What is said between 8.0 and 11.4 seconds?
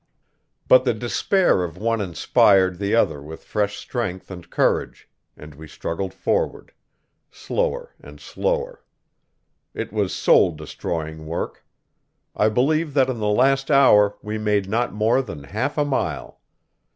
slower. It was soul destroying